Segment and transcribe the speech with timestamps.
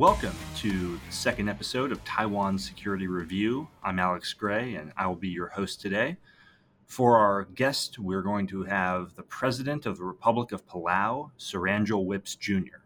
[0.00, 3.68] Welcome to the second episode of Taiwan Security Review.
[3.84, 6.16] I'm Alex Gray, and I will be your host today.
[6.86, 12.06] For our guest, we're going to have the President of the Republic of Palau, Surangel
[12.06, 12.78] Whipps Jr.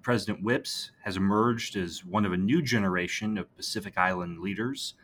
[0.00, 4.94] President Whipps has emerged as one of a new generation of Pacific Island leaders,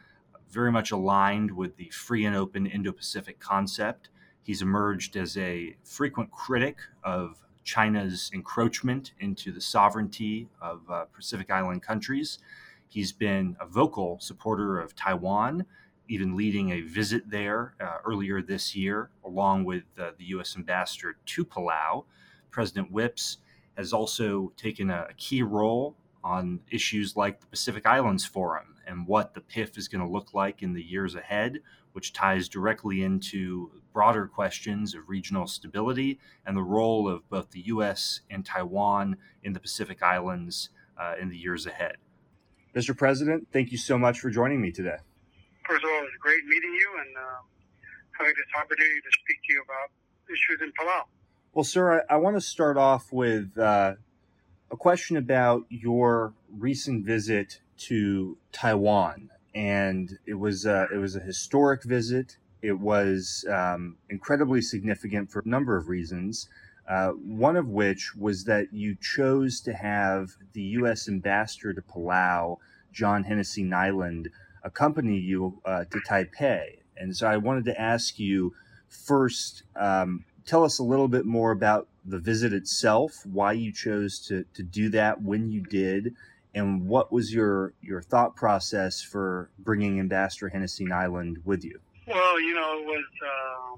[0.49, 4.09] very much aligned with the free and open Indo Pacific concept.
[4.41, 11.53] He's emerged as a frequent critic of China's encroachment into the sovereignty of uh, Pacific
[11.53, 12.41] Island countries.
[12.89, 15.65] He's been a vocal supporter of Taiwan,
[16.09, 20.57] even leading a visit there uh, earlier this year, along with uh, the U.S.
[20.57, 22.07] ambassador to Palau.
[22.51, 23.37] President Whipps
[23.77, 29.33] has also taken a key role on issues like the Pacific Islands Forum and what
[29.33, 31.61] the PIF is going to look like in the years ahead,
[31.93, 37.61] which ties directly into broader questions of regional stability and the role of both the
[37.67, 38.21] U.S.
[38.31, 41.97] and Taiwan in the Pacific Islands uh, in the years ahead.
[42.75, 42.97] Mr.
[42.97, 44.99] President, thank you so much for joining me today.
[45.67, 47.41] First of all, it's great meeting you and uh,
[48.19, 49.91] having this opportunity to speak to you about
[50.29, 51.05] issues in Palau.
[51.53, 53.95] Well, sir, I, I want to start off with uh,
[54.71, 61.21] a question about your recent visit to Taiwan, and it was uh, it was a
[61.21, 62.37] historic visit.
[62.63, 66.49] It was um, incredibly significant for a number of reasons.
[66.89, 71.09] Uh, one of which was that you chose to have the U.S.
[71.09, 72.59] ambassador to Palau,
[72.93, 74.27] John Hennessey-Niland,
[74.65, 76.79] accompany you uh, to Taipei.
[76.97, 78.55] And so I wanted to ask you
[78.89, 84.19] first, um, tell us a little bit more about the visit itself, why you chose
[84.27, 86.15] to, to do that when you did,
[86.55, 91.79] and what was your, your thought process for bringing Ambassador Hennessey-Niland with you?
[92.07, 93.77] Well, you know, it was uh,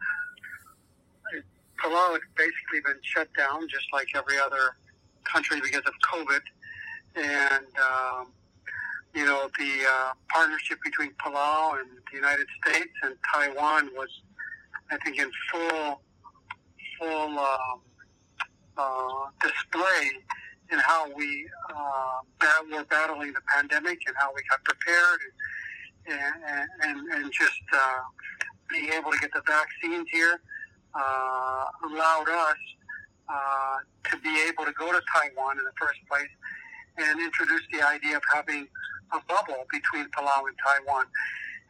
[1.83, 4.77] Palau had basically been shut down, just like every other
[5.25, 6.41] country because of COVID,
[7.17, 8.29] and um,
[9.15, 14.09] you know the uh, partnership between Palau and the United States and Taiwan was,
[14.91, 16.01] I think, in full
[16.99, 17.81] full um,
[18.79, 20.11] uh, display
[20.71, 25.21] in how we uh, bat- were battling the pandemic and how we got prepared.
[25.25, 25.33] And,
[26.07, 28.01] and, and, just uh,
[28.71, 30.41] being able to get the vaccines here
[30.95, 32.57] uh, allowed us
[33.29, 33.79] uh,
[34.11, 36.29] to be able to go to Taiwan in the first place
[36.99, 38.69] and introduce the idea of having
[39.13, 41.07] a bubble between Palau and Taiwan.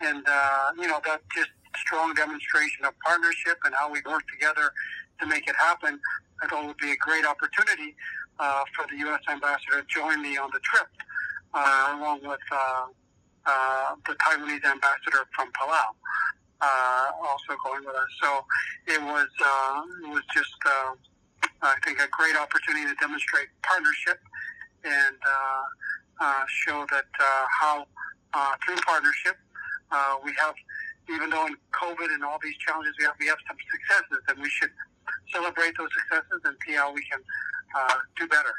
[0.00, 4.72] And, uh, you know, that just strong demonstration of partnership and how we work together
[5.20, 6.00] to make it happen.
[6.43, 7.94] I thought it would be a great opportunity
[8.38, 9.20] uh, for the U.S.
[9.28, 10.88] ambassador to join me on the trip,
[11.54, 12.87] uh, along with uh,
[13.47, 15.94] uh, the Taiwanese ambassador from Palau,
[16.60, 18.10] uh, also going with us.
[18.22, 18.44] So
[18.86, 20.94] it was uh, it was just uh,
[21.62, 24.19] I think a great opportunity to demonstrate partnership
[24.84, 25.62] and uh,
[26.20, 27.86] uh, show that uh, how
[28.34, 29.36] uh, through partnership
[29.91, 30.54] uh, we have
[31.10, 34.38] even though in COVID and all these challenges we have we have some successes and
[34.41, 34.70] we should
[35.32, 37.20] celebrate those successes and see how we can
[38.19, 38.54] do better.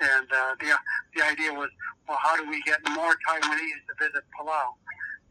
[0.00, 0.76] And uh, the
[1.16, 1.70] the idea was,
[2.08, 4.74] well, how do we get more Taiwanese to visit Palau?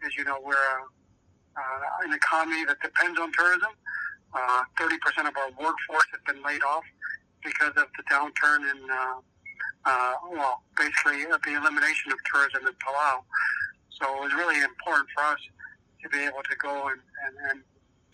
[0.06, 3.72] As you know, we're uh, uh, an economy that depends on tourism.
[4.34, 6.84] Uh, thirty percent of our workforce has been laid off
[7.44, 9.20] because of the downturn in, uh,
[9.86, 13.22] uh, well, basically the elimination of tourism in Palau.
[13.90, 15.40] So it was really important for us
[16.04, 17.60] to be able to go and, and, and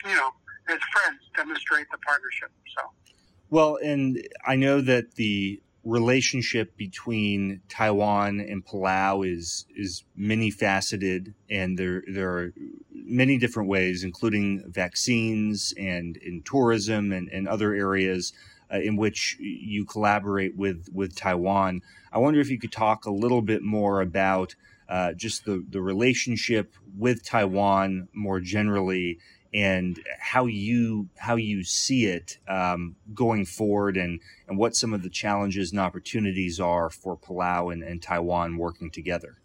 [0.05, 0.29] you know,
[0.67, 2.51] as friends, demonstrate the partnership.
[2.77, 3.13] So.
[3.49, 11.33] Well, and I know that the relationship between Taiwan and Palau is is many faceted,
[11.49, 12.53] and there there are
[12.93, 18.33] many different ways, including vaccines and in tourism and, and other areas
[18.71, 21.81] uh, in which you collaborate with with Taiwan.
[22.11, 24.55] I wonder if you could talk a little bit more about
[24.87, 29.17] uh, just the the relationship with Taiwan more generally
[29.53, 35.03] and how you how you see it um, going forward, and and what some of
[35.03, 39.37] the challenges and opportunities are for Palau and, and Taiwan working together.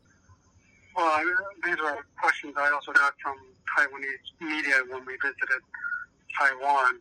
[0.97, 1.23] Well,
[1.64, 3.37] these are questions I also got from
[3.76, 5.61] Taiwanese media when we visited
[6.38, 6.99] Taiwan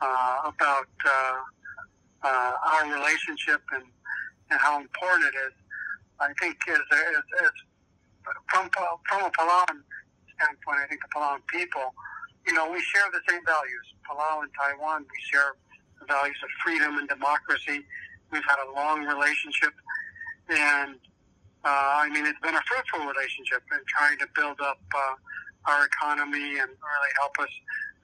[0.00, 1.36] uh, about uh,
[2.22, 3.84] uh, our relationship and,
[4.50, 5.52] and how important it is.
[6.20, 7.50] I think as, as, as
[8.52, 8.68] from
[9.08, 9.80] from a Palauan
[10.36, 11.94] standpoint, I think the Palauan people
[12.46, 13.86] you know, we share the same values.
[14.08, 15.54] Palau and Taiwan, we share
[16.00, 17.84] the values of freedom and democracy.
[18.32, 19.74] We've had a long relationship,
[20.48, 20.94] and
[21.64, 25.14] uh, I mean, it's been a fruitful relationship in trying to build up uh,
[25.66, 27.52] our economy and really help us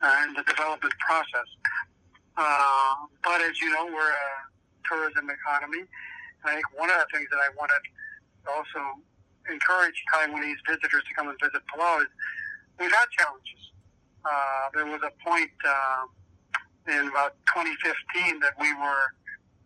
[0.02, 1.48] uh, in the development process.
[2.36, 4.30] Uh, but as you know, we're a
[4.84, 5.80] tourism economy.
[6.44, 7.80] And I think one of the things that I wanted
[8.44, 9.00] also
[9.50, 12.08] encourage Taiwanese visitors to come and visit Palau is
[12.78, 13.72] we've had challenges.
[14.26, 16.02] Uh, there was a point uh,
[16.90, 19.14] in about 2015 that we were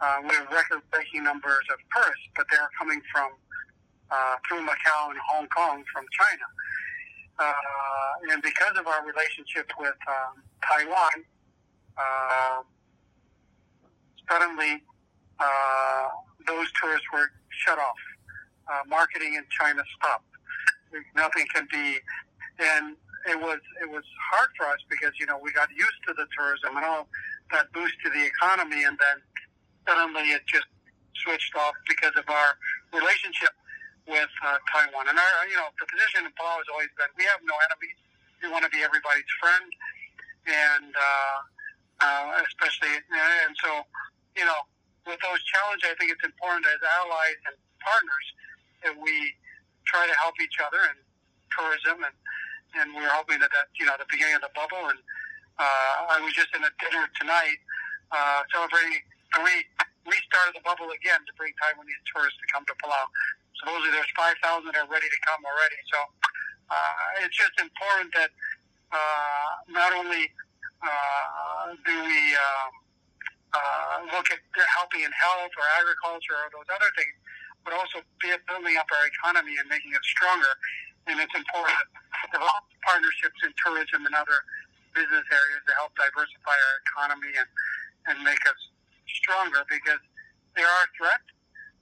[0.01, 3.33] uh, we record-breaking numbers of tourists, but they are coming from
[4.11, 6.47] uh, through Macau and Hong Kong from China.
[7.39, 11.25] Uh, and because of our relationship with um, Taiwan,
[11.97, 12.63] uh,
[14.31, 14.83] suddenly
[15.39, 16.09] uh,
[16.47, 18.01] those tourists were shut off.
[18.71, 20.25] Uh, marketing in China stopped.
[21.15, 21.99] Nothing can be,
[22.59, 22.97] and
[23.29, 26.27] it was it was hard for us because you know we got used to the
[26.37, 27.09] tourism and all
[27.53, 29.17] that boost to the economy, and then
[29.85, 30.69] suddenly it just
[31.21, 32.57] switched off because of our
[32.97, 33.53] relationship
[34.09, 35.09] with uh, Taiwan.
[35.11, 37.99] And our you know the position in Palau has always been we have no enemies.
[38.41, 39.69] We want to be everybody's friend,
[40.49, 41.39] and uh,
[42.01, 43.85] uh, especially and so
[44.37, 44.61] you know
[45.05, 48.27] with those challenges, I think it's important as allies and partners
[48.85, 49.17] that we
[49.89, 50.97] try to help each other in
[51.53, 52.15] tourism, and
[52.79, 54.91] and we're hoping that that's you know the beginning of the bubble.
[54.91, 55.01] And
[55.59, 57.59] uh, I was just in a dinner tonight
[58.13, 59.01] uh, celebrating
[59.35, 59.71] the re-
[60.07, 63.05] restart of the bubble again to bring Taiwanese tourists to come to Palau.
[63.61, 64.41] Supposedly there's 5,000
[64.73, 65.79] that are ready to come already.
[65.93, 65.99] So
[66.73, 68.31] uh, it's just important that
[68.91, 70.33] uh, not only
[70.81, 72.73] uh, do we um,
[73.53, 74.41] uh, look at
[74.81, 77.15] helping in health or agriculture or those other things,
[77.65, 80.53] but also be building up our economy and making it stronger.
[81.11, 84.39] And it's important to develop partnerships in tourism and other
[84.95, 87.51] business areas to help diversify our economy and,
[88.11, 88.61] and make us
[89.11, 89.99] stronger because
[90.55, 91.25] they are a threat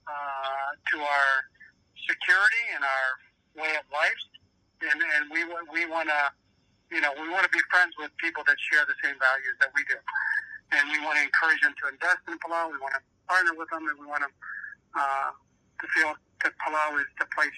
[0.09, 1.29] uh, to our
[2.09, 3.09] security and our
[3.61, 4.21] way of life.
[4.81, 6.21] And, and we, we want to,
[6.89, 9.69] you know, we want to be friends with people that share the same values that
[9.77, 9.97] we do.
[10.73, 12.73] And we want to encourage them to invest in Palau.
[12.73, 14.31] We want to partner with them and we want to
[14.97, 15.29] uh,
[15.79, 16.11] to feel
[16.43, 17.55] that Palau is the place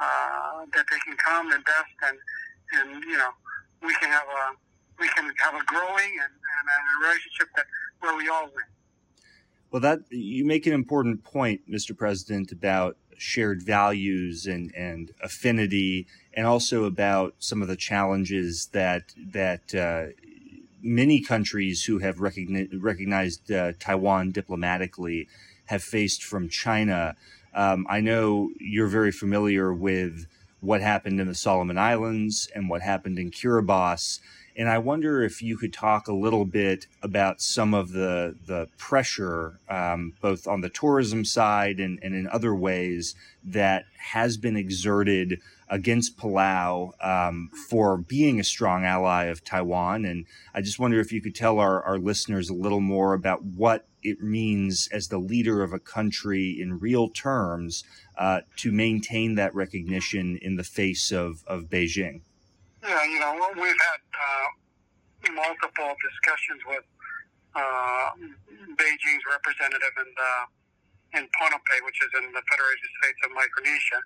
[0.00, 2.18] uh, that they can come, and invest, and
[2.72, 3.30] and you know
[3.82, 4.56] we can have a
[5.00, 7.66] we can have a growing and, and a relationship that
[8.00, 8.64] where we all win.
[9.70, 11.96] Well, that you make an important point, Mr.
[11.96, 19.12] President, about shared values and, and affinity, and also about some of the challenges that
[19.32, 20.12] that uh,
[20.80, 25.28] many countries who have recogni- recognized uh, Taiwan diplomatically
[25.66, 27.14] have faced from China.
[27.54, 30.26] Um, I know you're very familiar with
[30.60, 34.20] what happened in the Solomon Islands and what happened in Kiribati.
[34.58, 38.66] And I wonder if you could talk a little bit about some of the the
[38.76, 43.14] pressure, um, both on the tourism side and, and in other ways,
[43.44, 50.04] that has been exerted against Palau um, for being a strong ally of Taiwan.
[50.04, 53.44] And I just wonder if you could tell our, our listeners a little more about
[53.44, 57.84] what it means as the leader of a country in real terms
[58.16, 62.22] uh, to maintain that recognition in the face of, of Beijing.
[62.82, 64.48] Yeah, you know, we've had uh,
[65.34, 66.86] multiple discussions with
[67.58, 68.08] uh,
[68.78, 70.32] Beijing's representative in the,
[71.18, 74.00] in Pohnpei, which is in the Federated States of Micronesia,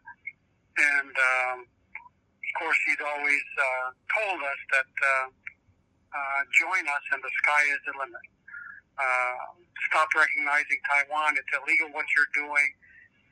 [0.80, 5.26] and um, of course he's always uh, told us that uh,
[6.16, 8.26] uh, join us and the sky is the limit.
[8.96, 9.52] Uh,
[9.92, 11.36] stop recognizing Taiwan.
[11.36, 12.70] It's illegal what you're doing.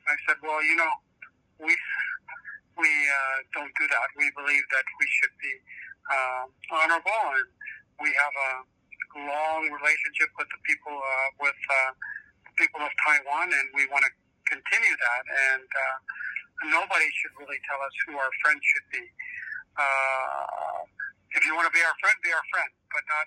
[0.08, 0.92] I said, well, you know,
[1.60, 1.72] we
[2.80, 4.08] we uh, don't do that.
[4.16, 5.54] We believe that we should be
[6.08, 7.48] uh, honorable, and
[8.00, 8.52] we have a
[9.28, 11.92] long relationship with the people uh, with uh,
[12.48, 14.12] the people of Taiwan, and we want to
[14.48, 15.24] continue that.
[15.28, 15.96] And uh,
[16.80, 19.04] nobody should really tell us who our friends should be.
[19.76, 20.82] Uh,
[21.36, 23.26] if you want to be our friend, be our friend, but not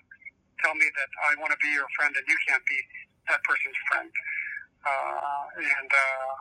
[0.62, 2.78] tell me that I want to be your friend and you can't be
[3.32, 4.10] that person's friend.
[4.84, 6.32] Uh, and uh,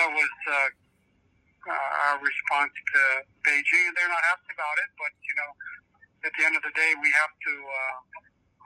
[0.00, 0.68] that was uh,
[1.66, 3.00] uh, our response to
[3.46, 3.84] Beijing.
[3.90, 5.50] And they're not happy about it, but you know,
[6.26, 7.98] at the end of the day, we have to uh,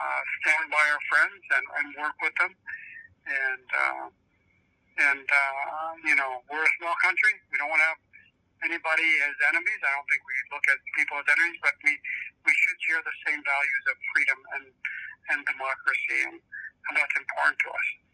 [0.01, 2.53] uh, stand by our friends and, and work with them.
[3.27, 4.07] And uh,
[4.97, 7.33] and uh, you know, we're a small country.
[7.53, 8.03] We don't want to have
[8.65, 9.81] anybody as enemies.
[9.85, 11.93] I don't think we look at people as enemies, but we
[12.49, 14.67] we should share the same values of freedom and
[15.35, 18.06] and democracy, and, and that's important to us.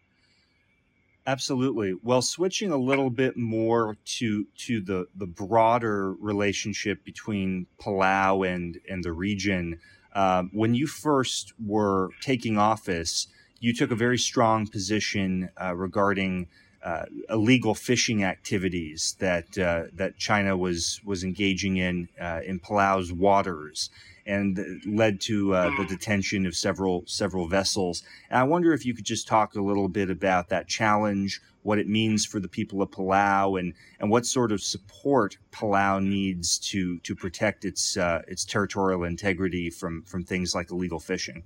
[1.27, 1.95] Absolutely.
[2.03, 8.81] Well, switching a little bit more to to the the broader relationship between Palau and
[8.89, 9.79] and the region.
[10.15, 13.29] Um, when you first were taking office,
[13.61, 16.49] you took a very strong position uh, regarding
[16.83, 23.13] uh, illegal fishing activities that uh, that China was was engaging in uh, in Palau's
[23.13, 23.91] waters,
[24.27, 28.03] and led to uh, the detention of several several vessels.
[28.31, 31.79] And I wonder if you could just talk a little bit about that challenge, what
[31.79, 36.59] it means for the people of Palau, and and what sort of support Palau needs
[36.71, 41.43] to to protect its uh, its territorial integrity from from things like illegal fishing.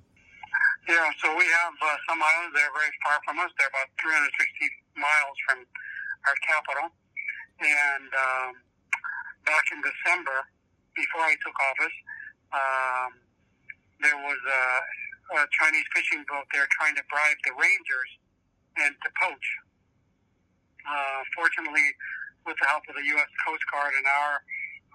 [0.88, 3.50] Yeah, so we have uh, some islands that are very far from us.
[3.59, 5.66] They're about 360 miles from
[6.30, 6.87] our capital.
[7.59, 8.50] And um,
[9.42, 10.47] back in December,
[10.95, 11.97] before I took office,
[12.53, 13.11] um,
[14.00, 14.62] there was a,
[15.38, 18.11] a Chinese fishing boat there trying to bribe the rangers
[18.79, 19.47] and to poach.
[20.87, 21.87] Uh, fortunately,
[22.47, 23.31] with the help of the U.S.
[23.43, 24.35] Coast Guard and our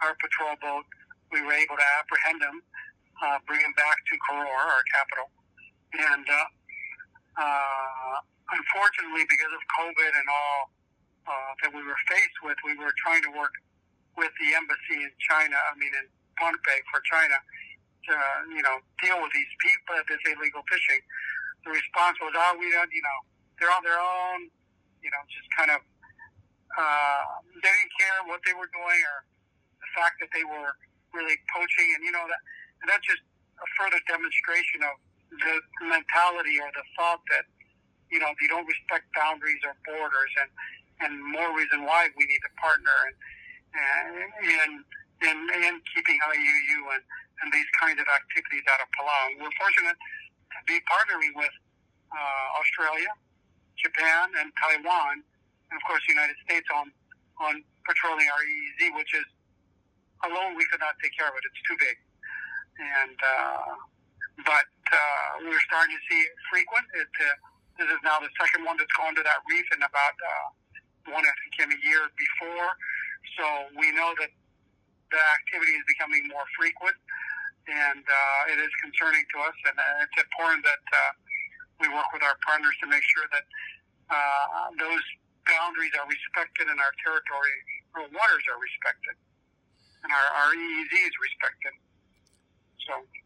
[0.01, 0.87] our patrol boat,
[1.29, 2.57] we were able to apprehend him,
[3.21, 5.29] uh, bring him back to Koror, our capital,
[5.93, 6.47] and uh,
[7.37, 8.15] uh,
[8.49, 10.59] unfortunately, because of COVID and all
[11.29, 13.53] uh, that we were faced with, we were trying to work
[14.17, 15.55] with the embassy in China.
[15.55, 16.07] I mean, in
[16.39, 17.37] Pohnpei for China
[18.07, 18.13] to
[18.55, 21.01] you know deal with these people, this illegal fishing.
[21.65, 23.19] The response was, "Oh, we don't, you know,
[23.59, 24.49] they're on their own."
[25.01, 25.81] You know, just kind of
[26.77, 27.23] uh,
[27.61, 29.19] they didn't care what they were doing or
[29.81, 30.73] the fact that they were
[31.13, 32.41] really poaching, and you know that
[32.87, 33.23] that's just
[33.59, 34.95] a further demonstration of
[35.31, 35.55] the
[35.87, 37.45] mentality or the thought that
[38.11, 40.49] you know they don't respect boundaries or borders, and
[41.05, 43.15] and more reason why we need to partner and
[43.75, 44.07] and
[44.47, 44.73] and,
[45.29, 47.03] and keeping IUU and,
[47.43, 49.45] and these kind of activities out of Palau.
[49.45, 51.53] We're fortunate to be partnering with
[52.11, 53.11] uh, Australia,
[53.77, 56.91] Japan, and Taiwan, and of course the United States on
[57.41, 59.25] on patrolling our EEZ, which is
[60.29, 61.43] alone we could not take care of it.
[61.45, 61.97] It's too big,
[62.79, 63.17] and.
[63.17, 63.75] Uh,
[64.45, 66.85] but uh, we're starting to see it frequent.
[66.97, 67.35] It, uh,
[67.77, 71.23] this is now the second one that's gone to that reef in about uh, one,
[71.25, 72.69] I think, in a year before.
[73.37, 73.45] So
[73.77, 74.31] we know that
[75.11, 76.97] the activity is becoming more frequent,
[77.67, 79.57] and uh, it is concerning to us.
[79.67, 80.99] And uh, it's important that uh,
[81.83, 83.45] we work with our partners to make sure that
[84.09, 85.03] uh, those
[85.47, 87.55] boundaries are respected and our territory,
[87.99, 89.15] our waters are respected,
[90.03, 91.73] and our, our EEZ is respected.
[92.87, 93.20] So.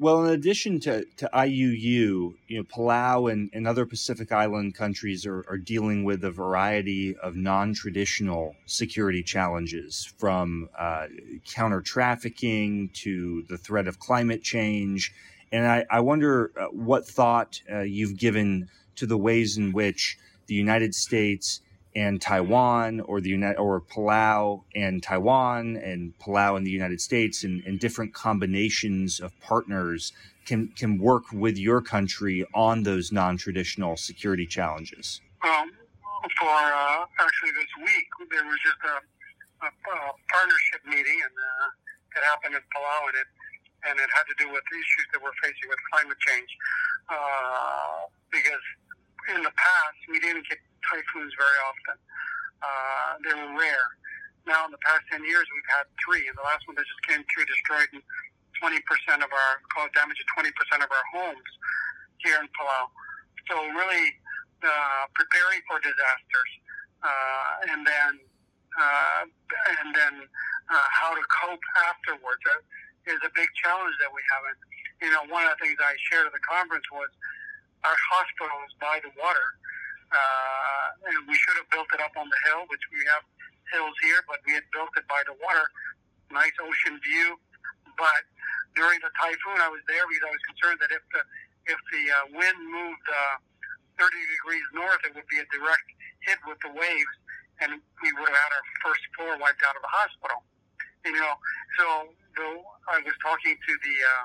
[0.00, 5.26] Well, in addition to, to IUU, you know, Palau and, and other Pacific Island countries
[5.26, 11.08] are, are dealing with a variety of non-traditional security challenges, from uh,
[11.44, 15.12] counter trafficking to the threat of climate change.
[15.50, 20.16] And I, I wonder uh, what thought uh, you've given to the ways in which
[20.46, 21.60] the United States
[21.94, 27.44] and Taiwan, or the United, or Palau and Taiwan, and Palau and the United States,
[27.44, 30.12] and, and different combinations of partners
[30.46, 35.20] can can work with your country on those non-traditional security challenges.
[35.42, 35.70] Um,
[36.40, 38.96] for uh, actually this week, there was just a,
[39.64, 39.96] a, a
[40.32, 41.66] partnership meeting, and uh,
[42.14, 43.28] that happened in Palau, and it
[43.86, 46.50] and it had to do with the issues that we're facing with climate change.
[47.08, 48.64] Uh, because
[49.34, 51.96] in the past, we didn't get typhoons very often.
[52.62, 53.88] Uh, they were rare.
[54.46, 57.04] Now, in the past 10 years, we've had three, and the last one that just
[57.04, 61.50] came through destroyed 20% of our, caused damage to 20% of our homes
[62.24, 62.88] here in Palau.
[63.46, 64.16] So, really
[64.64, 66.52] uh, preparing for disasters,
[67.04, 68.12] uh, and then
[68.78, 69.22] uh,
[69.82, 70.14] and then
[70.70, 74.42] uh, how to cope afterwards uh, is a big challenge that we have.
[74.50, 74.58] And
[75.06, 77.10] you know, one of the things I shared at the conference was
[77.86, 79.48] our hospital is by the water.
[80.08, 83.24] Uh, and we should have built it up on the hill, which we have
[83.72, 85.66] hills here, but we had built it by the water.
[86.32, 87.36] Nice ocean view.
[87.96, 88.24] But
[88.76, 91.22] during the typhoon, I was there because I was concerned that if the
[91.68, 93.36] if the uh, wind moved uh,
[94.00, 95.84] 30 degrees north, it would be a direct
[96.24, 97.14] hit with the waves,
[97.60, 100.40] and we would have had our first floor wiped out of the hospital.
[101.04, 101.36] You know,
[101.76, 101.84] so
[102.40, 104.24] though I was talking to the uh,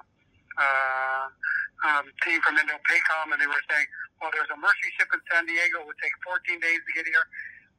[0.64, 1.24] uh,
[1.84, 3.88] um, team from Indo-PACOM, and they were saying,
[4.24, 5.84] well, there's a Mercy ship in San Diego.
[5.84, 7.28] It would take 14 days to get here.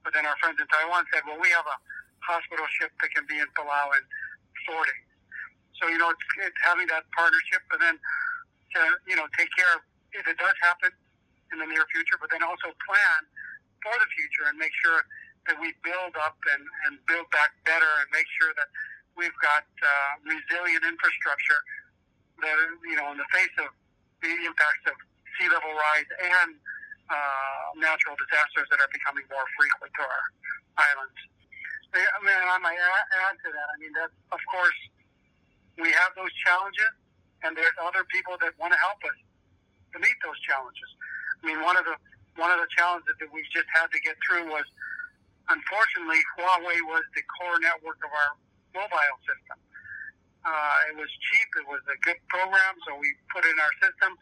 [0.05, 1.79] But then our friends in Taiwan said, well, we have a
[2.21, 4.05] hospital ship that can be in Palau in
[4.69, 5.09] four days.
[5.81, 9.73] So, you know, it's, it's having that partnership and then to, you know, take care
[9.73, 9.81] of
[10.13, 10.93] if it does happen
[11.49, 13.21] in the near future, but then also plan
[13.81, 15.01] for the future and make sure
[15.49, 18.69] that we build up and, and build back better and make sure that
[19.17, 21.61] we've got uh, resilient infrastructure
[22.45, 23.73] that, you know, in the face of
[24.21, 24.97] the impacts of
[25.39, 26.57] sea level rise and
[27.11, 30.25] uh, natural disasters that are becoming more frequent to our
[30.81, 31.19] islands.
[31.95, 33.67] I mean, I might add to that.
[33.71, 34.79] I mean, that of course
[35.79, 36.91] we have those challenges,
[37.47, 39.19] and there's other people that want to help us
[39.95, 40.91] to meet those challenges.
[41.43, 41.95] I mean, one of the
[42.35, 44.67] one of the challenges that we just had to get through was,
[45.47, 48.31] unfortunately, Huawei was the core network of our
[48.75, 49.59] mobile system.
[50.43, 51.49] Uh, it was cheap.
[51.63, 54.19] It was a good program, so we put in our system.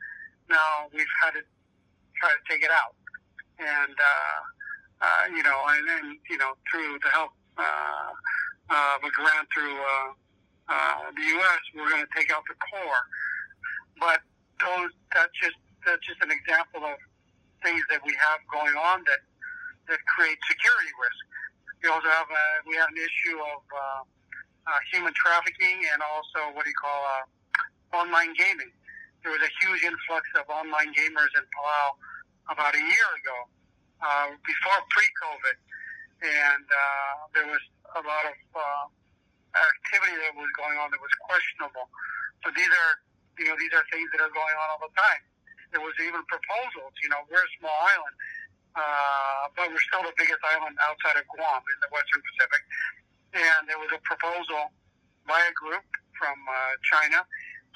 [0.49, 1.43] Now we've had to
[2.19, 2.95] try to take it out,
[3.59, 4.41] and uh,
[5.03, 8.11] uh, you know, and then you know, through the help uh,
[8.71, 10.11] of a grant through uh,
[10.69, 13.03] uh, the U.S., we're going to take out the core.
[13.99, 14.21] But
[14.63, 16.97] those that's just that's just an example of
[17.63, 19.23] things that we have going on that
[19.91, 21.23] that create security risk.
[21.83, 24.03] We also have a, we have an issue of uh,
[24.71, 28.71] uh, human trafficking and also what do you call uh, online gaming.
[29.23, 31.89] There was a huge influx of online gamers in Palau
[32.51, 33.39] about a year ago,
[34.03, 35.57] uh, before pre-COVID,
[36.27, 37.63] and uh, there was
[37.99, 38.85] a lot of uh,
[39.55, 41.87] activity that was going on that was questionable.
[42.43, 42.93] So these are,
[43.39, 45.23] you know, these are things that are going on all the time.
[45.71, 46.93] There was even proposals.
[47.01, 48.15] You know, we're a small island,
[48.75, 52.63] uh, but we're still the biggest island outside of Guam in the Western Pacific
[53.33, 54.73] and there was a proposal
[55.25, 55.85] by a group
[56.17, 57.25] from uh, China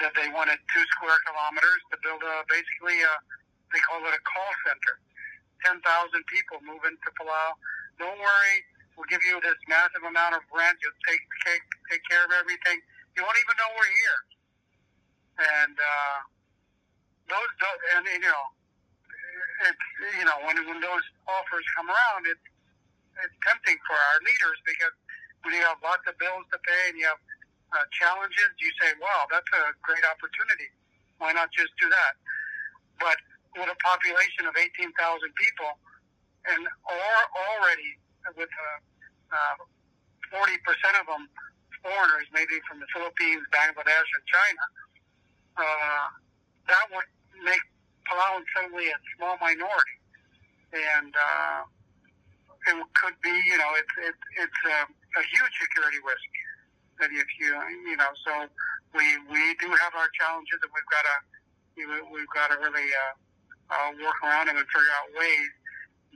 [0.00, 3.12] that they wanted two square kilometers to build a basically a
[3.72, 4.94] they call it a call center.
[5.64, 7.56] Ten thousand people move into Palau.
[7.98, 8.56] Don't worry,
[8.94, 10.76] we'll give you this massive amount of rent.
[10.84, 12.78] You'll take take take care of everything.
[13.16, 14.20] You won't even know we're here.
[15.36, 16.18] And uh,
[17.28, 18.44] those, those and you know,
[19.68, 19.86] it's
[20.20, 22.46] you know when when those offers come around, it's
[23.24, 24.94] it's tempting for our leaders because
[25.44, 27.20] when you have lots of bills to pay and you have
[27.72, 30.70] uh, challenges, you say, wow, that's a great opportunity.
[31.18, 32.14] Why not just do that?
[33.00, 33.18] But
[33.56, 34.92] with a population of 18,000
[35.34, 35.70] people
[36.46, 37.98] and or already
[38.36, 39.56] with uh, uh,
[40.34, 41.26] 40% of them
[41.82, 44.64] foreigners, maybe from the Philippines, Bangladesh, and China,
[45.56, 46.06] uh,
[46.66, 47.08] that would
[47.46, 47.62] make
[48.10, 49.98] Palau suddenly a small minority.
[50.74, 51.62] And uh,
[52.66, 56.30] it could be, you know, it's, it, it's, um, a huge security risk.
[57.00, 57.52] That if you,
[57.90, 58.32] you know, so
[58.94, 61.16] we we do have our challenges, and we've got to
[62.12, 63.12] we've got to really uh,
[63.74, 65.52] uh, work around them and figure out ways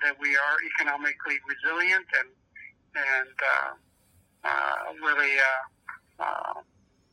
[0.02, 2.28] that we are economically resilient and
[2.96, 3.70] and uh,
[4.44, 6.54] uh, really uh, uh,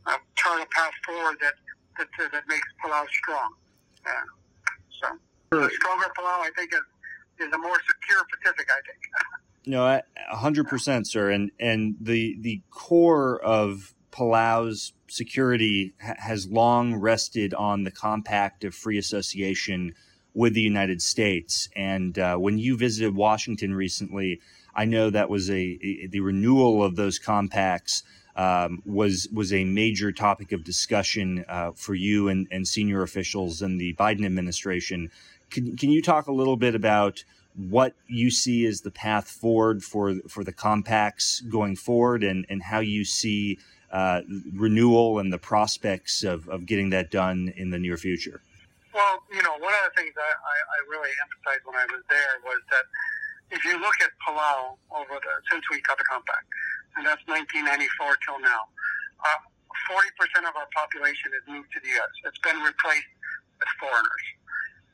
[0.07, 1.53] uh, chart a path forward that
[1.97, 3.53] that, uh, that makes Palau strong.
[4.05, 4.23] Yeah.
[5.01, 5.07] So
[5.59, 6.87] a stronger Palau, I think, is
[7.45, 8.67] is a more secure Pacific.
[8.71, 9.01] I think.
[9.67, 11.29] No, hundred percent, sir.
[11.29, 18.63] And and the the core of Palau's security ha- has long rested on the compact
[18.63, 19.93] of free association
[20.33, 21.67] with the United States.
[21.75, 24.39] And uh, when you visited Washington recently,
[24.73, 28.03] I know that was a, a the renewal of those compacts.
[28.35, 33.63] Um, was was a major topic of discussion uh, for you and, and senior officials
[33.63, 35.09] in the Biden administration.
[35.49, 37.23] Can, can you talk a little bit about
[37.57, 42.63] what you see as the path forward for for the compacts going forward, and and
[42.63, 43.59] how you see
[43.91, 44.21] uh,
[44.53, 48.41] renewal and the prospects of, of getting that done in the near future.
[48.93, 52.03] Well, you know, one of the things I, I, I really emphasized when I was
[52.09, 52.85] there was that
[53.51, 56.45] if you look at Palau over the since we got the compact,
[56.97, 58.67] and that's 1994 till now,
[59.23, 59.39] uh,
[59.87, 62.11] 40% of our population has moved to the U.S.
[62.27, 63.07] It's been replaced
[63.61, 64.25] with foreigners.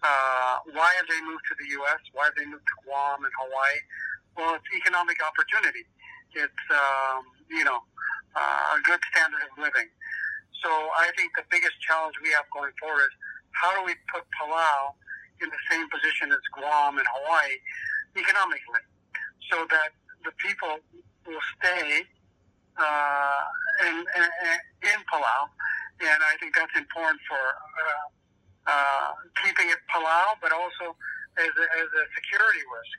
[0.03, 2.01] Uh, why have they moved to the U.S.?
[2.11, 3.79] Why have they moved to Guam and Hawaii?
[4.35, 5.87] Well, it's economic opportunity.
[6.35, 7.79] It's, um, you know,
[8.35, 9.87] uh, a good standard of living.
[10.59, 13.15] So I think the biggest challenge we have going forward is
[13.55, 14.97] how do we put Palau
[15.39, 17.55] in the same position as Guam and Hawaii
[18.15, 18.83] economically
[19.51, 19.95] so that
[20.27, 20.79] the people
[21.27, 22.03] will stay
[22.75, 23.43] uh,
[23.87, 24.23] in, in,
[24.83, 25.47] in Palau.
[26.03, 28.05] And I think that's important for uh,
[28.67, 29.09] uh,
[29.43, 30.95] keeping it Palau, but also
[31.37, 32.97] as a, as a security risk.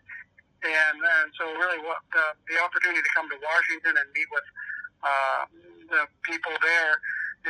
[0.65, 4.49] And, and so really what the, the opportunity to come to Washington and meet with
[5.05, 5.43] uh,
[5.93, 6.97] the people there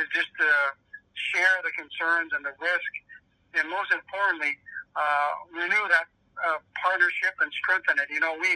[0.03, 0.49] is just to
[1.15, 2.91] share the concerns and the risk,
[3.55, 4.59] and most importantly,
[4.99, 6.11] uh, renew that
[6.43, 8.11] uh, partnership and strengthen it.
[8.11, 8.51] You know, we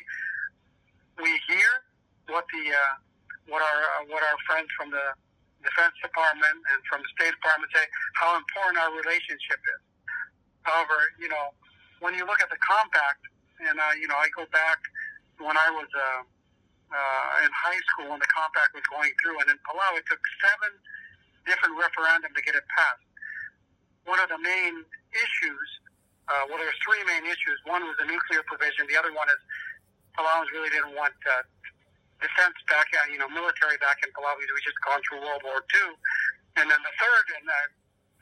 [1.24, 1.72] we hear
[2.28, 2.94] what the uh,
[3.48, 5.16] what our uh, what our friends from the
[5.64, 9.82] Defense Department and from the State Department say how important our relationship is.
[10.64, 11.52] However, you know,
[12.00, 13.24] when you look at the compact,
[13.60, 14.80] and uh, you know, I go back
[15.40, 16.22] when I was uh,
[16.96, 20.20] uh, in high school when the compact was going through, and in Palau, it took
[20.40, 20.72] seven
[21.44, 23.04] different referendums to get it passed.
[24.08, 25.70] One of the main issues,
[26.32, 27.58] uh, well, there's three main issues.
[27.68, 28.88] One was the nuclear provision.
[28.88, 29.42] The other one is
[30.16, 31.44] Palauans really didn't want uh,
[32.20, 34.36] defense back, uh, you know, military back in Palau.
[34.40, 35.90] We just gone through World War II,
[36.60, 37.56] and then the third and uh,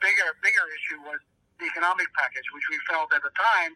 [0.02, 1.18] bigger bigger issue was
[1.58, 3.74] the economic package, which we felt at the time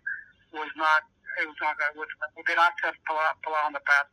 [0.54, 1.06] was not
[1.42, 2.10] it was not was,
[2.46, 4.06] did not set Palau, Palau on the path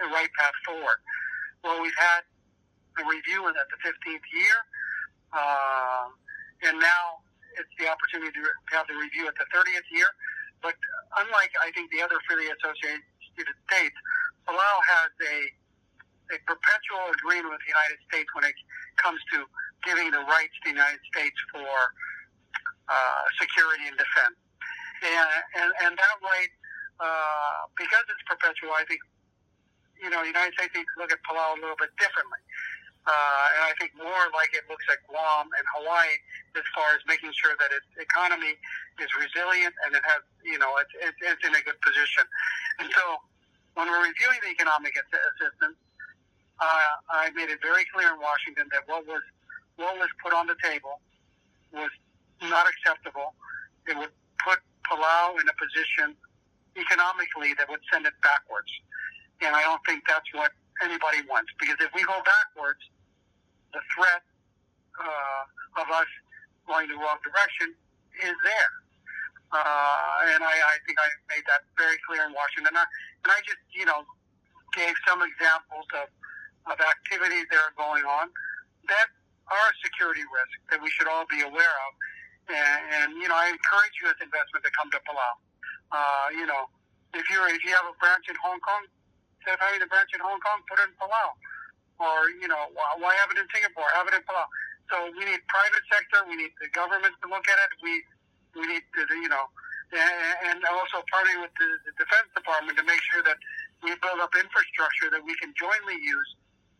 [0.00, 0.98] the right path forward.
[1.62, 2.24] Well, we've had
[2.98, 4.56] a review at the 15th year,
[5.32, 6.06] uh,
[6.64, 7.22] and now
[7.60, 10.08] it's the opportunity to have the review at the 30th year.
[10.62, 10.78] But
[11.18, 13.02] unlike, I think, the other freely associated
[13.68, 13.98] states,
[14.46, 15.36] Palau has a,
[16.34, 18.56] a perpetual agreement with the United States when it
[18.98, 19.46] comes to
[19.86, 21.74] giving the rights to the United States for
[22.88, 24.38] uh, security and defense.
[25.02, 26.52] And, and, and that right,
[27.02, 29.02] uh, because it's perpetual, I think,
[29.98, 32.42] you know, the United States needs to look at Palau a little bit differently.
[33.02, 36.14] Uh, and I think more like it looks at Guam and Hawaii
[36.54, 38.54] as far as making sure that its economy
[39.02, 42.22] is resilient and it has, you know, it's, it's, it's in a good position.
[42.78, 43.18] And so
[43.74, 45.78] when we're reviewing the economic assistance,
[46.60, 49.22] uh, I made it very clear in Washington that what was
[49.76, 51.00] what was put on the table
[51.72, 51.90] was
[52.44, 53.32] not acceptable.
[53.88, 54.12] It would
[54.44, 56.14] put Palau in a position
[56.76, 58.68] economically that would send it backwards.
[59.40, 60.52] And I don't think that's what
[60.84, 61.50] anybody wants.
[61.58, 62.84] Because if we go backwards,
[63.72, 64.22] the threat
[65.00, 66.10] uh, of us
[66.68, 67.74] going the wrong direction
[68.22, 68.72] is there.
[69.52, 72.72] Uh, and I, I think I made that very clear in Washington.
[72.72, 72.84] I,
[73.24, 74.02] and I just, you know,
[74.74, 76.06] gave some examples of,
[76.70, 78.32] of activities that are going on
[78.88, 79.08] that
[79.50, 81.90] are a security risk that we should all be aware of.
[82.50, 84.18] And, and you know, I encourage U.S.
[84.18, 85.32] investment to come to Palau.
[85.92, 86.66] Uh, you know,
[87.14, 88.82] if you're if you have a branch in Hong Kong,
[89.38, 91.28] instead of having a branch in Hong Kong, put it in Palau.
[92.02, 93.86] Or you know, why, why have it in Singapore?
[93.94, 94.48] Have it in Palau.
[94.90, 96.26] So we need private sector.
[96.26, 97.70] We need the government to look at it.
[97.84, 98.02] We
[98.58, 99.46] we need to, you know,
[99.92, 101.68] and also partnering with the,
[102.00, 103.36] Defense Department to make sure that
[103.84, 106.30] we build up infrastructure that we can jointly use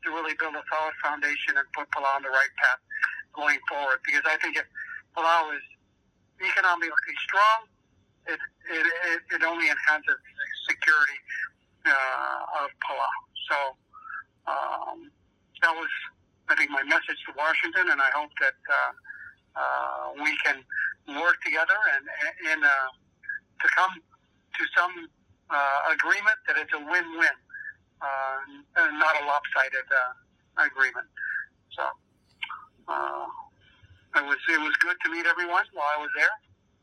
[0.04, 2.80] to really build a solid foundation and put Palau on the right path
[3.36, 4.00] going forward.
[4.02, 4.66] Because I think if
[5.14, 5.64] Palau is
[6.40, 7.68] economically strong,
[8.26, 11.18] it, it, it, it only enhances the security
[11.86, 13.14] uh, of Palau.
[13.46, 13.56] So
[14.48, 14.98] um,
[15.60, 15.92] that was,
[16.48, 18.92] I think, my message to Washington, and I hope that uh,
[19.54, 20.64] uh, we can
[21.20, 22.04] work together and,
[22.50, 22.88] and uh,
[23.62, 24.94] to come to some
[25.50, 27.36] uh, agreement that it's a win-win,
[28.02, 28.36] uh,
[28.82, 31.06] and not a lopsided uh, agreement.
[31.72, 31.84] So
[32.88, 33.26] uh,
[34.18, 36.34] it was it was good to meet everyone while I was there.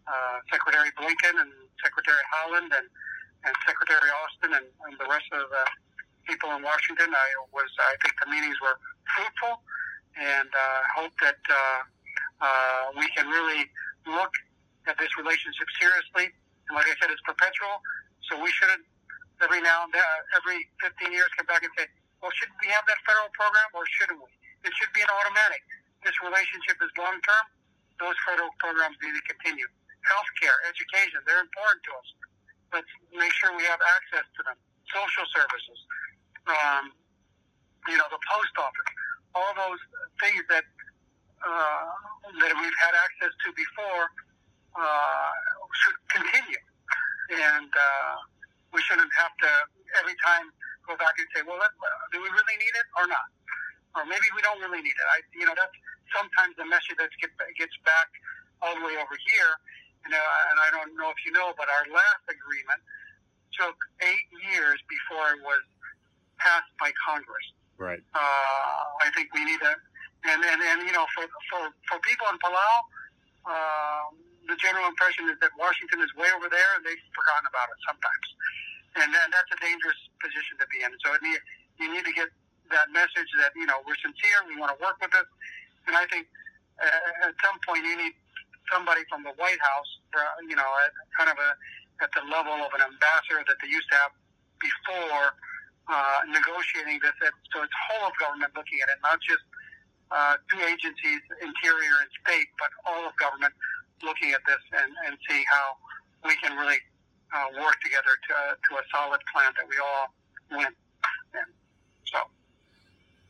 [0.09, 1.51] Uh, Secretary Blinken and
[1.83, 2.87] Secretary Haaland and,
[3.45, 5.63] and Secretary Austin and, and the rest of the
[6.25, 7.13] people in Washington.
[7.13, 8.77] I was I think the meetings were
[9.13, 9.61] fruitful,
[10.17, 11.81] and uh, hope that uh,
[12.41, 13.69] uh, we can really
[14.07, 14.33] look
[14.87, 16.33] at this relationship seriously.
[16.69, 17.82] And like I said, it's perpetual,
[18.29, 18.86] so we shouldn't
[19.41, 21.88] every now and then, every 15 years come back and say,
[22.21, 24.29] well, should we have that federal program or shouldn't we?
[24.67, 25.63] It should be an automatic.
[26.03, 27.45] This relationship is long term.
[27.99, 29.67] Those federal programs need to continue.
[30.03, 32.08] Healthcare, education, they're important to us.
[32.71, 34.55] Let's make sure we have access to them.
[34.91, 35.79] Social services,
[36.47, 36.91] um,
[37.88, 38.91] you know, the post office,
[39.36, 39.82] all those
[40.23, 40.65] things that
[41.45, 41.88] uh,
[42.41, 44.12] that we've had access to before
[44.79, 45.31] uh,
[45.83, 46.63] should continue.
[47.29, 48.15] And uh,
[48.73, 49.51] we shouldn't have to
[50.01, 50.49] every time
[50.87, 51.61] go back and say, well,
[52.09, 53.29] do we really need it or not?
[53.93, 55.07] Or maybe we don't really need it.
[55.13, 55.75] I, you know, that's
[56.15, 58.09] sometimes the message that get, gets back
[58.65, 59.51] all the way over here.
[60.07, 62.81] You know, and I don't know if you know, but our last agreement
[63.53, 65.61] took eight years before it was
[66.39, 67.45] passed by Congress.
[67.77, 67.99] Right.
[68.15, 69.75] Uh, I think we need to
[70.25, 72.75] and, and, and you know, for, for, for people in Palau,
[73.47, 74.11] um,
[74.49, 77.79] the general impression is that Washington is way over there and they've forgotten about it
[77.85, 78.27] sometimes.
[78.97, 80.89] And, and that's a dangerous position to be in.
[81.05, 81.41] So it need,
[81.77, 82.33] you need to get
[82.73, 85.29] that message that, you know, we're sincere, we want to work with us.
[85.85, 86.25] And I think
[86.81, 88.17] uh, at some point you need
[88.73, 91.49] somebody from the White House, uh, you know, at kind of a,
[92.01, 94.13] at the level of an ambassador that they used to have
[94.57, 95.38] before
[95.89, 97.13] uh, negotiating this.
[97.53, 99.41] So it's whole of government looking at it, not just
[100.09, 103.53] uh, two agencies, Interior and State, but all of government
[104.03, 105.75] looking at this and, and see how
[106.27, 106.77] we can really
[107.33, 108.35] uh, work together to,
[108.69, 110.13] to a solid plan that we all
[110.51, 110.73] win.
[111.33, 111.45] And
[112.05, 112.17] so.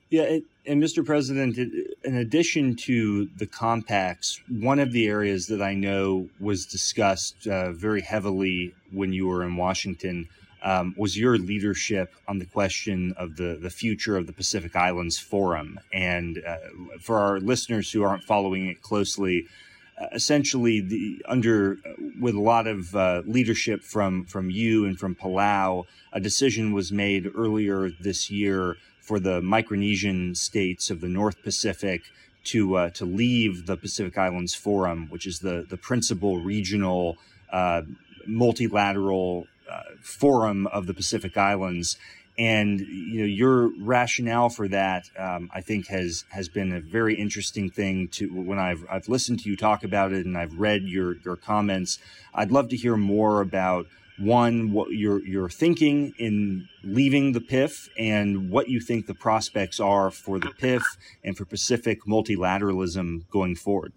[0.09, 1.05] Yeah, and, and Mr.
[1.05, 1.57] President,
[2.03, 7.71] in addition to the compacts, one of the areas that I know was discussed uh,
[7.71, 10.27] very heavily when you were in Washington
[10.61, 15.17] um, was your leadership on the question of the, the future of the Pacific Islands
[15.17, 15.79] Forum.
[15.93, 16.57] And uh,
[16.99, 19.68] for our listeners who aren't following it closely, uh,
[20.11, 21.77] essentially, the under
[22.19, 26.91] with a lot of uh, leadership from from you and from Palau, a decision was
[26.91, 32.01] made earlier this year for the Micronesian states of the North Pacific
[32.45, 37.17] to uh, to leave the Pacific Islands Forum, which is the the principal regional
[37.51, 37.81] uh,
[38.25, 41.97] multilateral uh, forum of the Pacific Islands.
[42.39, 47.15] And you know your rationale for that, um, I think, has has been a very
[47.15, 48.07] interesting thing.
[48.13, 51.35] To when I've I've listened to you talk about it and I've read your your
[51.35, 51.99] comments,
[52.33, 53.87] I'd love to hear more about
[54.19, 59.79] one what your your thinking in leaving the PIF and what you think the prospects
[59.79, 60.83] are for the PIF
[61.23, 63.91] and for Pacific multilateralism going forward.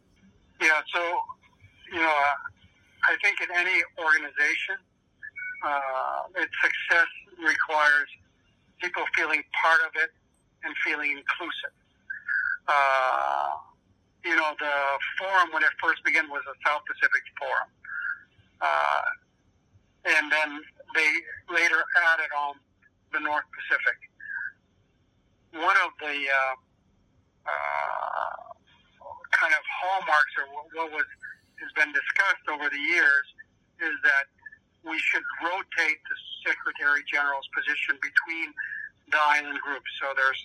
[0.61, 1.01] Yeah, so
[1.93, 2.23] you know,
[3.09, 4.77] I think in any organization,
[5.65, 8.09] uh, its success requires
[8.83, 10.11] people feeling part of it
[10.67, 11.75] and feeling inclusive.
[12.67, 13.55] Uh,
[14.27, 14.77] you know, the
[15.19, 17.71] forum when it first began was a South Pacific Forum.
[18.61, 19.07] Uh,
[20.19, 20.51] and then
[20.95, 21.11] they
[21.55, 21.79] later
[22.11, 22.55] added on
[23.15, 23.99] the North Pacific.
[25.55, 26.55] One of the uh,
[27.47, 28.37] uh,
[29.31, 31.07] kind of hallmarks or what was
[31.63, 33.27] has been discussed over the years
[33.79, 34.27] is that
[34.83, 38.51] we should rotate the Secretary General's position between
[39.13, 39.87] the island groups.
[40.01, 40.41] So there's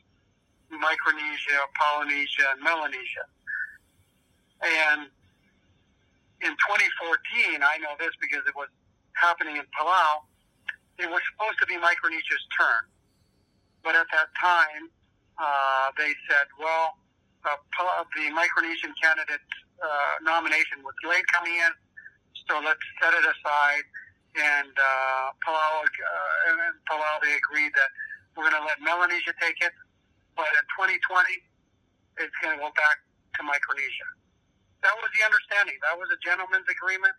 [0.69, 3.25] Micronesia, Polynesia, and Melanesia.
[4.61, 5.01] And
[6.43, 8.69] in 2014, I know this because it was
[9.15, 10.27] happening in Palau,
[10.99, 12.83] it was supposed to be Micronesia's turn.
[13.81, 14.91] But at that time,
[15.39, 16.97] uh, they said, well,
[17.45, 17.55] uh,
[18.17, 19.45] the Micronesian candidate
[19.81, 21.71] uh, nomination was late coming in,
[22.49, 23.85] so let's set it aside
[24.37, 27.91] and uh, Palau uh, and Palau they agreed that
[28.37, 29.73] we're going to let Melanesia take it,
[30.37, 31.41] but in 2020
[32.21, 32.97] it's going to go back
[33.37, 34.09] to Micronesia.
[34.85, 35.77] That was the understanding.
[35.81, 37.17] That was a gentleman's agreement.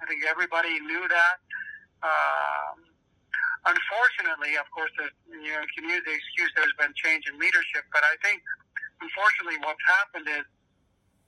[0.00, 1.36] I think everybody knew that.
[2.04, 2.76] Um,
[3.68, 4.92] unfortunately, of course,
[5.28, 8.40] you know, you can use the excuse there's been change in leadership, but I think
[9.00, 10.44] unfortunately what's happened is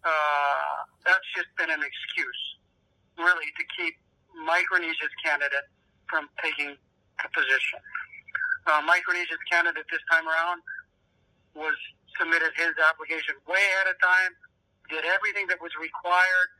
[0.04, 2.42] uh, that's just been an excuse,
[3.20, 3.96] really, to keep
[4.32, 5.68] Micronesia's candidate
[6.08, 7.80] from taking the position.
[8.82, 10.62] Micronesia's candidate this time around
[11.54, 11.74] was
[12.18, 14.32] submitted his application way ahead of time,
[14.90, 16.50] did everything that was required,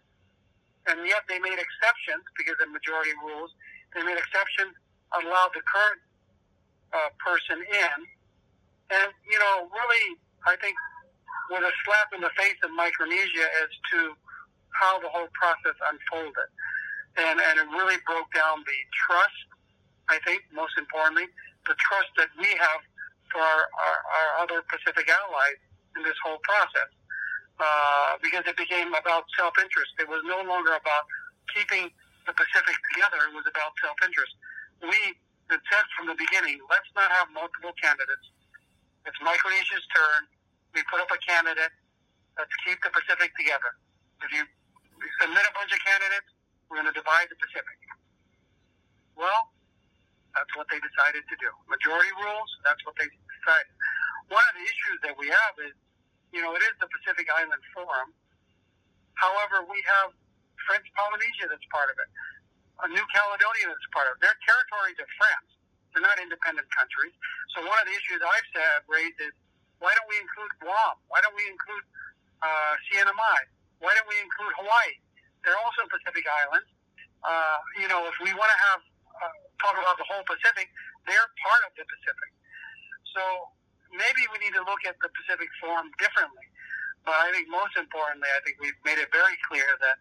[0.86, 3.50] and yet they made exceptions because of majority rules.
[3.94, 4.74] They made exceptions,
[5.14, 6.00] allowed the current
[6.94, 7.98] uh, person in,
[8.94, 10.06] and you know, really,
[10.46, 10.76] I think,
[11.50, 13.98] with a slap in the face of Micronesia as to
[14.74, 16.50] how the whole process unfolded
[17.16, 19.40] and, and it really broke down the trust,
[20.08, 21.26] I think, most importantly,
[21.66, 22.80] the trust that we have
[23.30, 25.60] for our, our, our other Pacific allies
[25.98, 26.90] in this whole process.
[27.56, 29.88] Uh, because it became about self-interest.
[29.96, 31.04] It was no longer about
[31.56, 31.88] keeping
[32.28, 33.32] the Pacific together.
[33.32, 34.34] It was about self-interest.
[34.84, 35.16] We
[35.48, 38.28] had said from the beginning, let's not have multiple candidates.
[39.08, 40.28] It's Micronesia's turn.
[40.76, 41.72] We put up a candidate.
[42.36, 43.72] Let's keep the Pacific together.
[44.20, 44.44] If you
[45.24, 46.28] submit a bunch of candidates,
[46.68, 47.78] we're going to divide the Pacific.
[49.16, 49.55] Well,
[50.36, 51.48] that's what they decided to do.
[51.64, 53.72] Majority rules, that's what they decided.
[54.28, 55.72] One of the issues that we have is,
[56.36, 58.12] you know, it is the Pacific Island Forum.
[59.16, 60.12] However, we have
[60.68, 62.10] French Polynesia that's part of it,
[62.84, 64.28] a New Caledonia that's part of it.
[64.28, 65.50] They're territories of France.
[65.96, 67.16] They're not independent countries.
[67.56, 69.32] So one of the issues I've said, raised is,
[69.80, 71.00] why don't we include Guam?
[71.08, 71.84] Why don't we include
[72.44, 73.40] uh, CNMI?
[73.80, 75.00] Why don't we include Hawaii?
[75.44, 76.68] They're also Pacific Islands.
[77.24, 78.80] Uh, you know, if we want to have
[79.22, 80.68] uh, talk about the whole Pacific,
[81.06, 82.30] they're part of the Pacific.
[83.14, 83.22] So
[83.92, 86.46] maybe we need to look at the Pacific Forum differently.
[87.04, 89.96] But I think most importantly, I think we've made it very clear that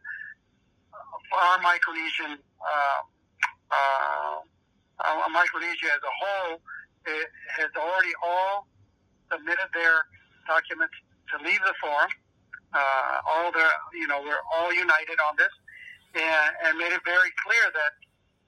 [1.32, 3.01] our Micronesian, uh,
[3.69, 4.38] uh,
[5.04, 6.54] uh, Micronesia as a whole,
[7.62, 8.65] has already all
[9.30, 10.10] submitted their
[10.49, 10.97] documents
[11.30, 12.10] to leave the forum
[12.75, 15.51] uh, all the, you know, we're all united on this,
[16.15, 17.95] and, and made it very clear that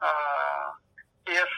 [0.01, 0.67] uh,
[1.27, 1.49] if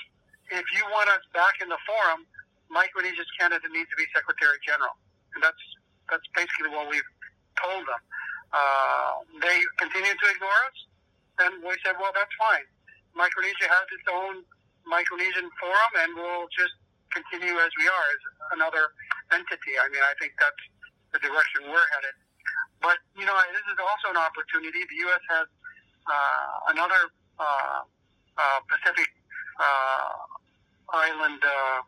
[0.50, 2.26] if you want us back in the forum,
[2.74, 4.94] Micronesia's Canada needs to be Secretary General,
[5.36, 5.64] and that's
[6.10, 7.12] that's basically what we've
[7.62, 8.02] told them.
[8.50, 9.14] Uh,
[9.46, 10.78] they continue to ignore us,
[11.46, 12.66] and we said, well, that's fine.
[13.14, 14.42] Micronesia has its own
[14.90, 16.74] Micronesian forum, and we'll just
[17.14, 18.22] continue as we are as
[18.58, 18.94] another
[19.34, 19.78] entity.
[19.78, 20.64] I mean, I think that's
[21.14, 22.16] the direction we're headed.
[22.82, 24.82] But you know, this is also an opportunity.
[24.88, 25.24] The U.S.
[25.30, 25.48] has
[26.08, 27.02] uh, another
[27.38, 27.82] uh,
[28.40, 29.10] uh, Pacific
[29.60, 30.16] uh,
[30.96, 31.44] island.
[31.44, 31.84] Uh,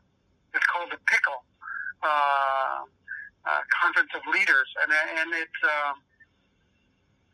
[0.54, 1.40] it's called the PICL
[2.04, 2.84] uh,
[3.48, 5.96] uh, Conference of Leaders, and and it's um,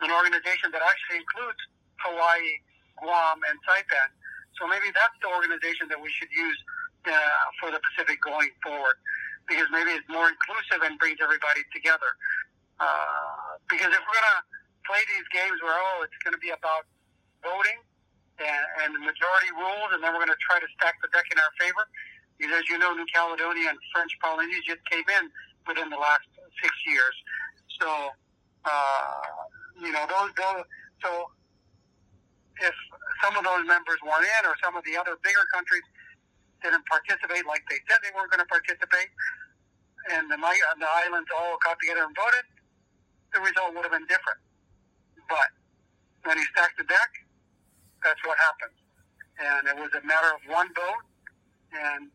[0.06, 1.58] an organization that actually includes
[2.06, 2.62] Hawaii,
[3.02, 4.10] Guam, and Saipan.
[4.62, 6.60] So maybe that's the organization that we should use
[7.06, 7.14] uh,
[7.62, 8.98] for the Pacific going forward,
[9.50, 12.14] because maybe it's more inclusive and brings everybody together.
[12.78, 14.46] Uh, because if we're to
[14.86, 16.86] play these games where, oh, it's to be about
[17.42, 17.82] voting,
[18.38, 21.26] and, and the majority rules, and then we're going to try to stack the deck
[21.34, 21.84] in our favor.
[22.38, 25.26] Because as you know, New Caledonia and French Polynesia just came in
[25.66, 26.30] within the last
[26.62, 27.16] six years.
[27.82, 27.90] So,
[28.66, 29.26] uh,
[29.82, 30.62] you know, those, those,
[31.02, 31.10] so
[32.62, 32.74] if
[33.26, 35.86] some of those members weren't in, or some of the other bigger countries
[36.62, 39.10] didn't participate like they said they weren't going to participate,
[40.14, 42.46] and the, the islands all got together and voted,
[43.34, 44.42] the result would have been different.
[45.30, 45.50] But
[46.24, 47.12] when he stacked the deck,
[48.08, 48.78] that's what happened.
[49.36, 51.04] And it was a matter of one vote,
[51.76, 52.08] and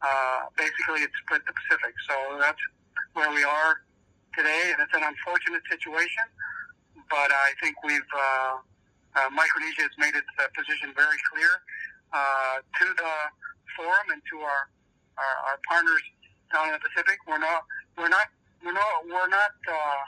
[0.00, 1.92] uh, basically it split the Pacific.
[2.06, 2.62] So that's
[3.18, 3.82] where we are
[4.38, 6.26] today, and it's an unfortunate situation.
[7.10, 8.62] But I think we've uh,
[9.18, 11.50] uh, Micronesia has made its uh, position very clear
[12.14, 13.14] uh, to the
[13.74, 14.62] forum and to our,
[15.18, 16.04] our, our partners
[16.54, 17.18] down in the Pacific.
[17.26, 17.66] We're not
[17.98, 18.28] we're not
[18.64, 20.02] we're not we're not uh,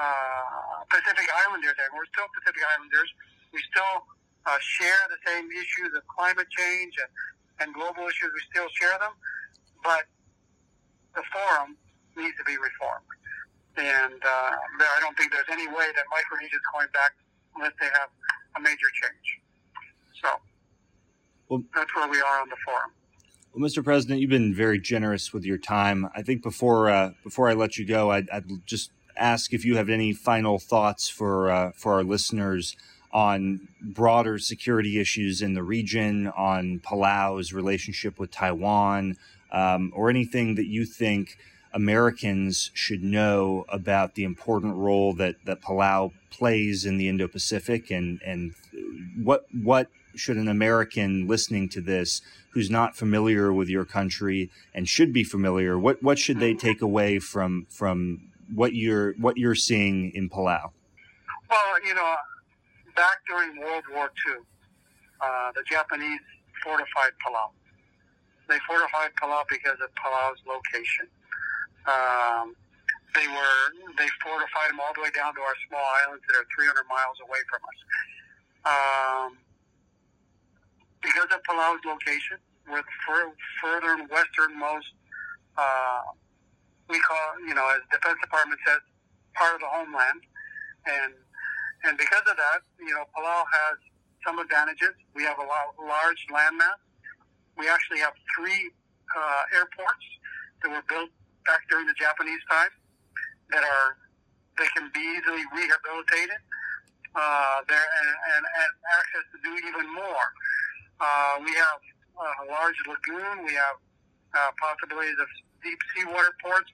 [0.00, 1.76] uh, Pacific Islanders.
[1.92, 3.10] We're still Pacific Islanders.
[3.52, 4.15] We still
[4.46, 7.10] uh, share the same issues of climate change and,
[7.60, 8.30] and global issues.
[8.32, 9.12] We still share them,
[9.82, 10.06] but
[11.14, 11.76] the forum
[12.16, 13.10] needs to be reformed.
[13.76, 17.12] And uh, there, I don't think there's any way that Micronesia is going back
[17.56, 18.08] unless they have
[18.56, 19.26] a major change.
[20.22, 20.28] So
[21.48, 22.90] well, that's where we are on the forum.
[23.52, 23.82] Well, Mr.
[23.84, 26.08] President, you've been very generous with your time.
[26.14, 29.76] I think before uh, before I let you go, I'd, I'd, just ask if you
[29.76, 32.76] have any final thoughts for uh, for our listeners
[33.12, 39.16] on broader security issues in the region, on Palau's relationship with Taiwan,
[39.52, 41.38] um, or anything that you think
[41.72, 48.20] Americans should know about the important role that, that Palau plays in the Indo-Pacific, and
[48.22, 48.54] and
[49.22, 54.88] what what should an American listening to this who's not familiar with your country and
[54.88, 58.22] should be familiar, what what should they take away from from
[58.54, 60.70] what you're what you're seeing in Palau?
[61.50, 62.16] Well, you know,
[62.96, 64.42] back during World War II,
[65.20, 66.24] uh, the Japanese
[66.64, 67.52] fortified Palau.
[68.48, 71.06] They fortified Palau because of Palau's location.
[71.86, 72.56] Um,
[73.14, 73.60] they were
[73.96, 77.16] they fortified them all the way down to our small islands that are 300 miles
[77.22, 77.78] away from us.
[78.66, 79.30] Um,
[81.00, 83.30] because of Palau's location, we're the fur,
[83.62, 84.90] further westernmost.
[85.56, 86.12] Uh,
[86.90, 88.82] we call you know as Defense Department says
[89.34, 90.20] part of the homeland,
[90.86, 91.14] and
[91.86, 93.78] and because of that, you know, Palau has
[94.26, 94.94] some advantages.
[95.14, 96.82] We have a large landmass.
[97.56, 98.74] We actually have three
[99.14, 100.06] uh, airports
[100.62, 101.10] that were built
[101.46, 102.74] back during the Japanese time
[103.54, 103.96] that are
[104.58, 106.40] they can be easily rehabilitated.
[107.16, 110.26] Uh, there and, and, and access to do even more.
[111.00, 111.80] Uh, we have
[112.16, 113.44] a large lagoon.
[113.46, 113.76] We have
[114.36, 115.28] uh, possibilities of
[115.64, 116.68] deep seawater ports.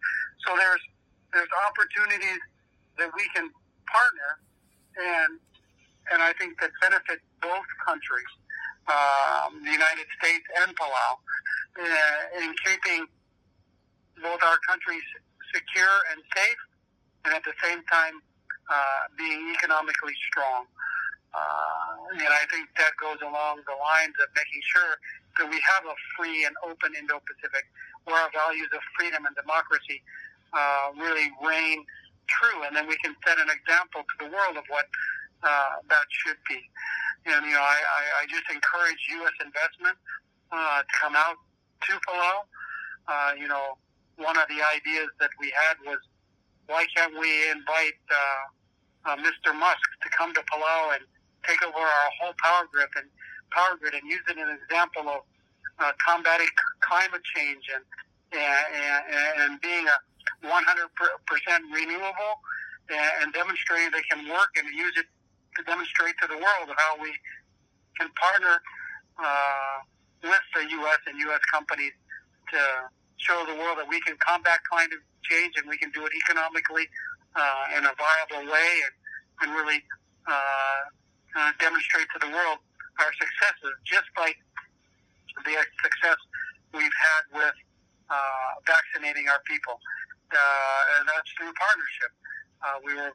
[0.46, 0.83] So there's
[1.31, 2.42] there's opportunities
[2.98, 3.51] that we can
[3.87, 4.42] partner
[4.97, 5.39] and
[6.11, 8.33] and I think that benefit both countries,
[8.91, 11.11] um, the United States and Palau,
[11.79, 13.07] uh, in keeping
[14.19, 15.07] both our countries
[15.55, 16.61] secure and safe,
[17.25, 18.19] and at the same time
[18.69, 20.67] uh, being economically strong.
[21.33, 24.93] Uh, and I think that goes along the lines of making sure
[25.39, 27.65] that we have a free and open Indo-Pacific,
[28.05, 30.03] where our values of freedom and democracy
[30.53, 31.87] uh, really reign
[32.29, 34.87] true, and then we can set an example to the world of what
[35.43, 36.61] uh, that should be.
[37.27, 39.37] And you know, I, I, I just encourage U.S.
[39.43, 39.97] investment
[40.51, 41.39] uh, to come out
[41.89, 42.47] to Palau.
[43.09, 43.79] Uh, you know,
[44.17, 45.99] one of the ideas that we had was
[46.67, 49.55] why can't we invite uh, uh, Mr.
[49.55, 51.03] Musk to come to Palau and
[51.47, 53.07] take over our whole power grid and
[53.51, 55.23] power grid and use it as an example of
[55.79, 56.49] uh, combating
[56.81, 57.85] climate change and
[58.33, 59.97] and, and, and being a
[60.43, 60.51] 100%
[61.73, 62.35] renewable
[63.23, 65.07] and demonstrating they can work and use it
[65.57, 67.13] to demonstrate to the world how we
[67.99, 68.61] can partner
[69.19, 69.77] uh,
[70.23, 71.01] with the U.S.
[71.07, 71.43] and U.S.
[71.53, 71.93] companies
[72.51, 72.61] to
[73.19, 76.89] show the world that we can combat climate change and we can do it economically
[77.37, 78.95] uh, in a viable way and,
[79.43, 79.81] and really
[80.27, 80.83] uh,
[81.37, 82.59] uh, demonstrate to the world
[83.01, 84.37] our successes, just like
[85.45, 86.19] the success
[86.75, 87.57] we've had with
[88.11, 89.81] uh, vaccinating our people
[90.33, 92.13] uh, and that's through partnership.
[92.63, 93.13] Uh, we were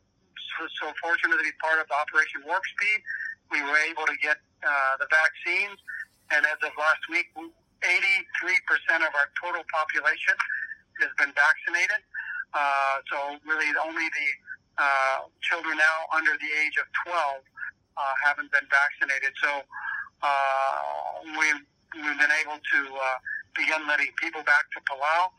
[0.57, 2.99] so, so fortunate to be part of Operation Warp Speed.
[3.51, 5.77] We were able to get uh, the vaccines,
[6.31, 10.35] and as of last week, 83% of our total population
[11.01, 12.01] has been vaccinated.
[12.53, 14.29] Uh, so really, only the
[14.77, 17.41] uh, children now under the age of 12
[17.97, 19.33] uh, haven't been vaccinated.
[19.41, 19.51] So
[20.21, 20.77] uh,
[21.37, 21.61] we've,
[21.95, 23.17] we've been able to uh,
[23.55, 25.33] begin letting people back to Palau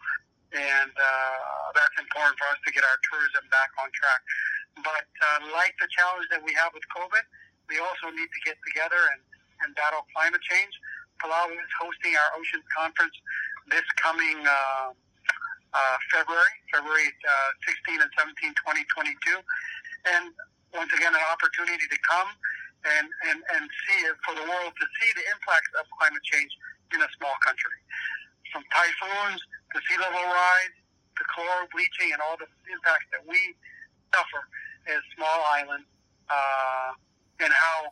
[0.55, 4.23] and uh, that's important for us to get our tourism back on track.
[4.81, 7.25] But uh, like the challenge that we have with COVID,
[7.69, 9.21] we also need to get together and
[9.65, 10.71] and battle climate change.
[11.19, 13.17] Palau is hosting our Oceans Conference
[13.69, 14.95] this coming uh,
[15.75, 19.43] uh, February, February uh, 16 and 17, 2022.
[20.09, 20.33] And
[20.73, 22.31] once again, an opportunity to come
[22.87, 26.53] and, and, and see it for the world to see the impact of climate change
[26.95, 27.77] in a small country.
[28.55, 29.43] From typhoons
[29.75, 30.75] to sea level rise
[31.19, 33.39] the coral bleaching and all the impacts that we
[34.15, 34.43] suffer
[34.89, 35.89] as small islands
[36.31, 36.95] uh,
[37.43, 37.91] and how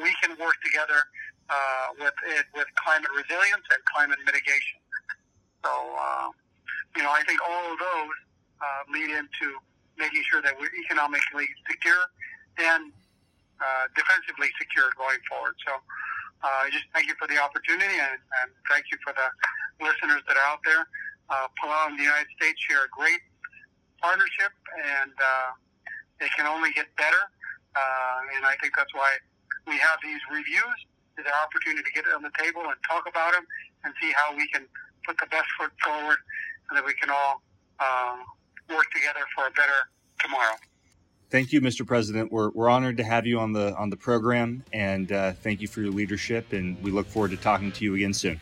[0.00, 1.04] we can work together
[1.52, 4.80] uh, with it, with climate resilience and climate mitigation.
[5.62, 6.28] So, uh,
[6.96, 8.16] you know, I think all of those
[8.60, 9.46] uh, lead into
[10.00, 12.08] making sure that we're economically secure
[12.58, 12.90] and
[13.60, 15.54] uh, defensively secure going forward.
[15.62, 15.72] So,
[16.44, 19.28] uh, just thank you for the opportunity and, and thank you for the
[19.80, 20.84] listeners that are out there.
[21.32, 23.24] Uh, Palau and the United States share a great
[24.04, 25.50] partnership, and uh,
[26.20, 27.32] it can only get better.
[28.36, 29.08] And I think that's why
[29.66, 30.78] we have these reviews.
[31.16, 33.46] It's our opportunity to get it on the table and talk about them
[33.84, 34.66] and see how we can
[35.06, 36.18] put the best foot forward
[36.68, 37.40] and that we can all
[37.80, 38.16] uh,
[38.68, 39.88] work together for a better
[40.20, 40.56] tomorrow.
[41.34, 41.84] Thank you, Mr.
[41.84, 42.30] President.
[42.30, 45.66] We're, we're honored to have you on the on the program, and uh, thank you
[45.66, 46.52] for your leadership.
[46.52, 48.38] And we look forward to talking to you again soon.